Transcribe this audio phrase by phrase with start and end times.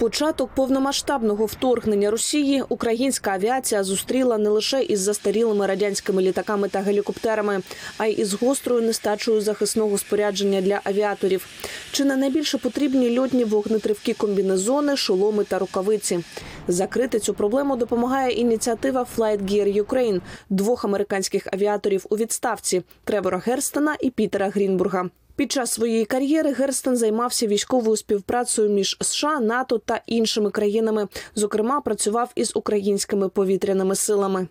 [0.00, 7.62] Початок повномасштабного вторгнення Росії українська авіація зустріла не лише із застарілими радянськими літаками та гелікоптерами,
[7.98, 11.46] а й із гострою нестачею захисного спорядження для авіаторів.
[11.92, 16.24] Чи не найбільше потрібні льотні вогнетривкі комбінезони, шоломи та рукавиці?
[16.68, 20.20] Закрити цю проблему допомагає ініціатива Flight Gear Ukraine
[20.50, 25.10] двох американських авіаторів у відставці Тревора Герстена і Пітера Грінбурга.
[25.40, 31.08] Під час своєї кар'єри Герстен займався військовою співпрацею між США, НАТО та іншими країнами.
[31.34, 34.48] Зокрема, працював із українськими повітряними силами.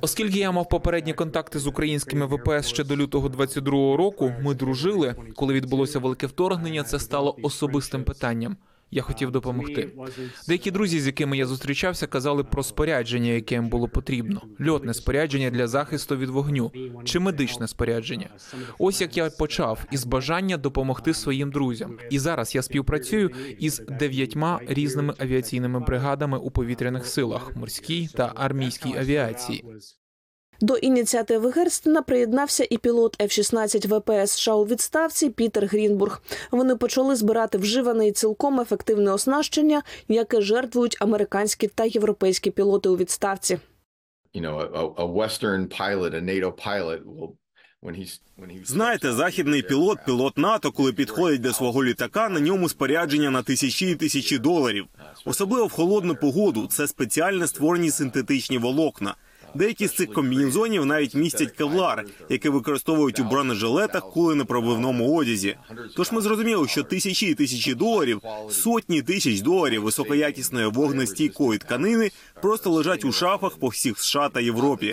[0.00, 5.14] Оскільки я мав попередні контакти з українськими ВПС ще до лютого 22-го року, ми дружили.
[5.34, 8.56] Коли відбулося велике вторгнення, це стало особистим питанням.
[8.90, 9.92] Я хотів допомогти.
[10.48, 15.50] Деякі друзі, з якими я зустрічався, казали про спорядження, яке їм було потрібно: льотне спорядження
[15.50, 16.72] для захисту від вогню
[17.04, 18.30] чи медичне спорядження.
[18.78, 21.98] Ось як я почав із бажання допомогти своїм друзям.
[22.10, 28.96] І зараз я співпрацюю із дев'ятьма різними авіаційними бригадами у повітряних силах, морській та армійській
[28.98, 29.64] авіації.
[30.60, 36.22] До ініціативи Герстена приєднався і пілот F-16 ВПС США у відставці Пітер Грінбург.
[36.50, 42.96] Вони почали збирати вживане і цілком ефективне оснащення, яке жертвують американські та європейські пілоти у
[42.96, 43.58] відставці.
[48.64, 53.90] Знаєте, західний пілот, пілот НАТО, коли підходить до свого літака, на ньому спорядження на тисячі
[53.90, 54.86] і тисячі доларів.
[55.24, 56.66] Особливо в холодну погоду.
[56.66, 59.14] Це спеціально створені синтетичні волокна.
[59.56, 65.56] Деякі з цих комбінезонів навіть містять кевлар, який використовують у бронежилетах, коли на пробивному одязі.
[65.96, 72.10] Тож ми зрозуміли, що тисячі і тисячі доларів, сотні тисяч доларів високоякісної вогнестійкої тканини
[72.42, 74.92] просто лежать у шафах по всіх США та Європі.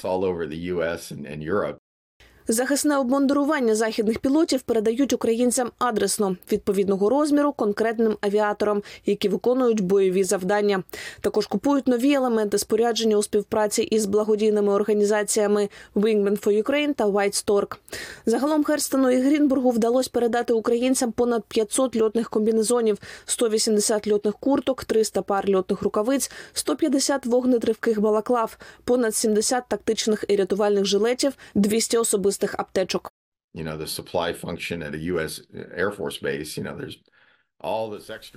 [2.48, 10.84] Захисне обмундирування західних пілотів передають українцям адресно відповідного розміру конкретним авіаторам, які виконують бойові завдання.
[11.22, 17.46] Також купують нові елементи спорядження у співпраці із благодійними організаціями Wingmen for Ukraine та White
[17.46, 17.78] Stork.
[18.26, 25.22] Загалом Херстону і Грінбургу вдалося передати українцям понад 500 льотних комбінезонів, 180 льотних курток, 300
[25.22, 32.56] пар льотних рукавиць, 150 вогнетривких балаклав, понад 70 тактичних і рятувальних жилетів, 200 особистих особистих
[32.60, 33.14] аптечок.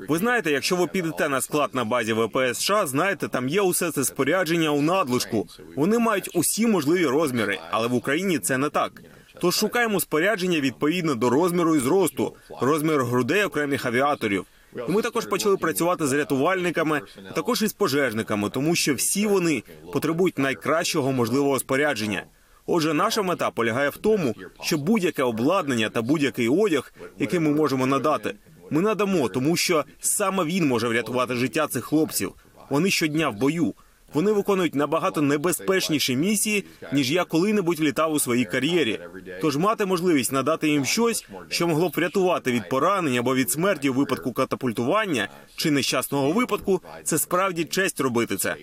[0.08, 3.90] Ви знаєте, якщо ви підете на склад на базі ВПС США, знаєте, там є усе
[3.90, 5.46] це спорядження у надлишку.
[5.76, 9.02] Вони мають усі можливі розміри, але в Україні це не так.
[9.40, 14.46] Тож шукаємо спорядження відповідно до розміру і зросту, розмір грудей окремих авіаторів.
[14.88, 19.62] І Ми також почали працювати з рятувальниками, а також із пожежниками, тому що всі вони
[19.92, 22.24] потребують найкращого можливого спорядження.
[22.66, 27.86] Отже, наша мета полягає в тому, що будь-яке обладнання та будь-який одяг, який ми можемо
[27.86, 28.34] надати,
[28.70, 32.32] ми надамо, тому що саме він може врятувати життя цих хлопців.
[32.70, 33.74] Вони щодня в бою.
[34.14, 39.00] Вони виконують набагато небезпечніші місії, ніж я коли-небудь літав у своїй кар'єрі.
[39.40, 43.88] Тож мати можливість надати їм щось, що могло б врятувати від поранень або від смерті
[43.88, 48.56] у випадку катапультування чи нещасного випадку, це справді честь робити це.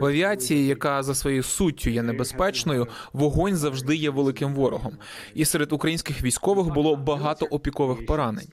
[0.00, 0.04] В
[0.50, 4.92] яка за своєю суттю є небезпечною, вогонь завжди є великим ворогом.
[5.34, 8.48] І серед українських військових було багато опікових поранень.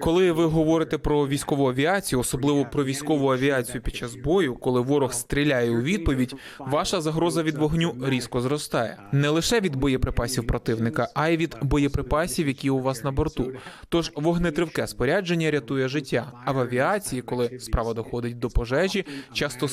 [0.00, 5.12] Коли ви говорите про військову авіацію, особливо про військову авіацію під час бою, коли ворог
[5.12, 11.28] стріляє у відповідь, ваша загроза від вогню різко зростає не лише від боєприпасів противника, а
[11.28, 13.52] й від боєприпасів, які у вас на борту.
[13.88, 16.32] Тож вогнетривке спорядження рятує життя.
[16.44, 19.68] А в авіації, коли справа доходить до пожежі, часто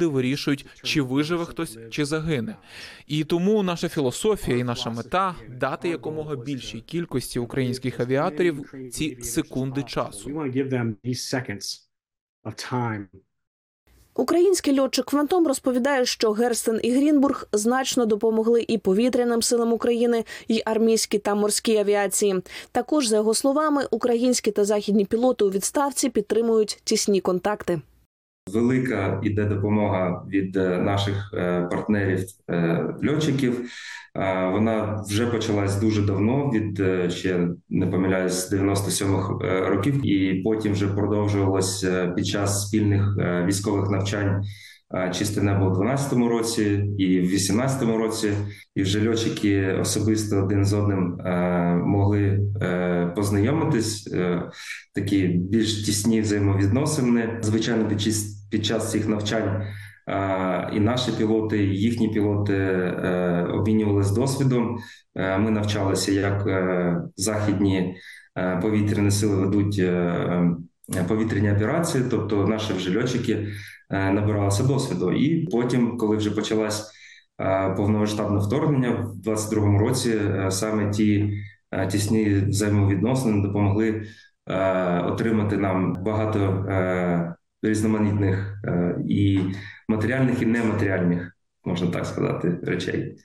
[0.00, 2.56] секунди вирішують, чи виживе хтось, чи загине.
[3.06, 9.82] І тому наша філософія і наша мета дати якомога більшій кількості українських авіаторів ці секунди
[9.82, 10.30] часу.
[14.14, 20.62] Український льотчик Фантом розповідає, що Герстен і Грінбург значно допомогли і повітряним силам України, і
[20.64, 22.42] армійській та морській авіації.
[22.72, 27.80] Також за його словами, українські та західні пілоти у відставці підтримують тісні контакти.
[28.54, 32.20] Велика іде допомога від е, наших е, партнерів
[32.50, 33.60] е, льотчиків.
[34.52, 36.82] Вона вже почалась дуже давно, від
[37.12, 39.34] ще не помиляюсь, з 97-х
[39.68, 41.86] років, і потім вже продовжувалась
[42.16, 43.16] під час спільних
[43.46, 44.42] військових навчань.
[45.12, 48.32] Чисте небо у 12-му році і в 18-му році,
[48.74, 51.18] і вже льотчики особисто один з одним
[51.84, 52.40] могли
[53.16, 54.14] познайомитись.
[54.94, 57.38] Такі більш тісні взаємовідносини.
[57.42, 59.66] Звичайно, під час під час цих навчань
[60.72, 64.78] І наші пілоти, і їхні пілоти е, обмінювалися досвідом.
[65.14, 67.96] Е, Ми навчалися, як е, західні
[68.62, 69.82] повітряні сили ведуть
[71.08, 73.48] повітряні операції, тобто наші вже льотчики
[73.90, 75.12] набиралися досвіду.
[75.12, 76.90] І потім, коли вже почалась
[77.76, 80.14] повномасштабне вторгнення в 22-му році,
[80.48, 81.32] саме ті
[81.90, 84.02] тісні взаємовідносини допомогли
[85.06, 86.64] отримати нам багато
[87.62, 89.40] різноманітних е, і
[89.88, 93.16] матеріальних, і нематеріальних, можна так сказати, речей.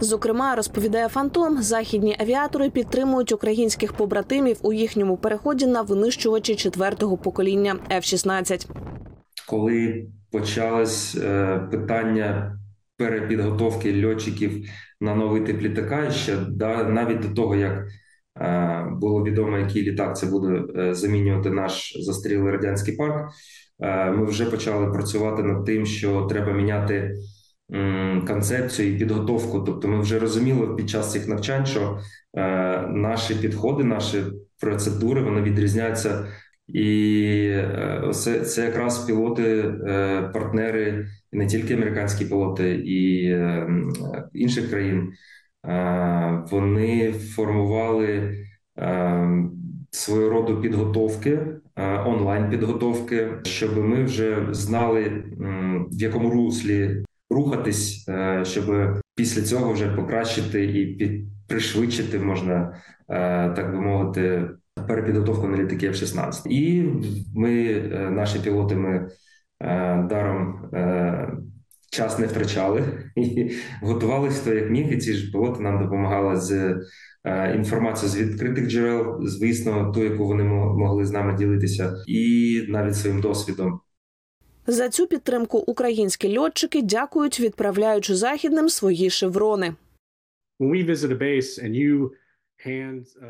[0.00, 7.76] Зокрема, розповідає Фантом, західні авіатори підтримують українських побратимів у їхньому переході на винищувачі четвертого покоління
[7.90, 8.66] F-16.
[9.48, 12.58] коли почалось е, питання
[12.96, 14.68] перепідготовки льотчиків
[15.00, 17.84] на новий тип літака, ще да, навіть до того, як
[18.90, 23.30] було відомо, який літак це буде е, замінювати наш застрілий радянський парк,
[23.80, 27.14] е, ми вже почали працювати над тим, що треба міняти
[28.26, 29.60] концепцію і підготовку.
[29.60, 31.98] Тобто, ми вже розуміли під час цих навчань, що
[32.36, 34.22] е, наші підходи, наші
[34.60, 36.26] процедури вони відрізняються
[36.68, 43.68] і е, це, це якраз пілоти, е, партнери, і не тільки американські пілоти, і е,
[44.32, 45.12] інших країн.
[45.66, 48.34] Е, Вони формували
[48.78, 49.48] е,
[49.90, 51.30] свого роду підготовки,
[51.76, 55.24] е, онлайн підготовки, щоб ми вже знали,
[55.90, 58.10] в якому руслі рухатись,
[58.42, 62.76] щоб після цього вже покращити і пришвидшити можна,
[63.56, 64.48] так би мовити,
[64.88, 66.48] перепідготовку на літаки F-16.
[66.48, 66.84] І
[67.34, 67.74] ми,
[68.10, 69.08] наші пілоти, ми
[70.08, 70.70] даром
[71.92, 72.82] час не втрачали
[73.16, 73.50] і
[73.82, 74.92] готувалися хто як міг.
[74.92, 76.80] І ці ж пілоти нам допомагали з
[77.24, 82.96] е, інформацією з відкритих джерел, звісно, ту, яку вони могли з нами ділитися, і навіть
[82.96, 83.80] своїм досвідом.
[84.66, 89.74] За цю підтримку українські льотчики дякують, відправляючи західним свої шеврони.
[90.60, 92.10] when we visit a base and you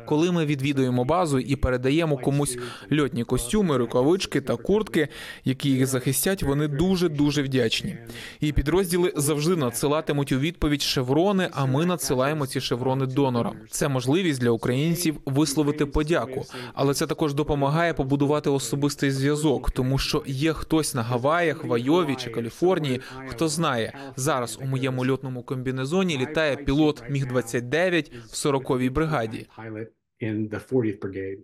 [0.05, 2.57] Коли ми відвідуємо базу і передаємо комусь
[2.99, 5.07] льотні костюми, рукавички та куртки,
[5.45, 7.97] які їх захистять, вони дуже дуже вдячні.
[8.39, 11.49] І підрозділи завжди надсилатимуть у відповідь шеврони.
[11.51, 13.55] А ми надсилаємо ці шеврони донорам.
[13.69, 20.23] Це можливість для українців висловити подяку, але це також допомагає побудувати особистий зв'язок, тому що
[20.27, 26.17] є хтось на Гаваях, в Айові чи Каліфорнії, хто знає зараз у моєму льотному комбінезоні
[26.17, 29.22] літає пілот Міг 29 в 40-й бригаді.
[29.31, 29.87] Pilot
[30.21, 31.37] in the 40th brigade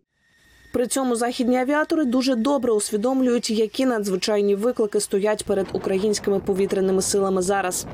[0.73, 7.41] При цьому західні авіатори дуже добре усвідомлюють, які надзвичайні виклики стоять перед українськими повітряними силами
[7.41, 7.87] зараз.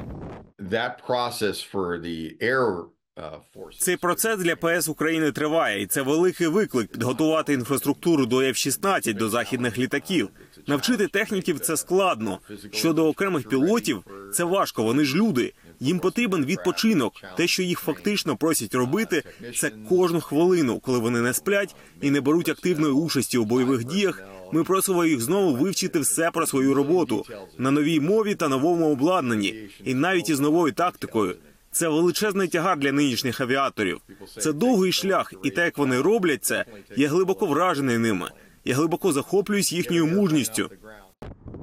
[0.72, 2.86] that process for the air
[3.18, 3.80] uh, forces.
[3.80, 9.30] Цей процес для ПС України триває, і це великий виклик підготувати інфраструктуру до F-16, до
[9.30, 10.30] західних літаків.
[10.68, 12.40] Навчити техніків це складно.
[12.72, 14.04] Щодо окремих пілотів,
[14.34, 14.84] це важко.
[14.84, 15.54] Вони ж люди.
[15.86, 17.14] Їм потрібен відпочинок.
[17.38, 19.24] Те, що їх фактично просять робити,
[19.56, 24.24] це кожну хвилину, коли вони не сплять і не беруть активної участі у бойових діях.
[24.52, 27.26] Ми просимо їх знову вивчити все про свою роботу
[27.58, 31.36] на новій мові та новому обладнанні, і навіть із новою тактикою.
[31.72, 34.02] Це величезний тягар для нинішніх авіаторів.
[34.38, 36.66] Це довгий шлях, і те, як вони роблять це,
[36.96, 38.30] я глибоко вражений ними.
[38.66, 40.70] Я глибоко захоплююсь їхньою мужністю.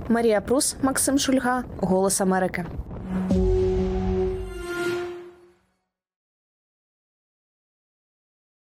[0.08, 2.66] Марія Прус, Максим Шульга, Голос Америки.